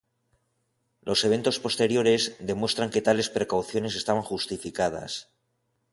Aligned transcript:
Los 1.03 1.23
eventos 1.25 1.59
posteriores 1.59 2.35
demuestran 2.39 2.89
que 2.89 3.03
tales 3.07 3.29
precauciones 3.29 3.93
estaban 3.95 4.23
justificadas. 4.23 5.29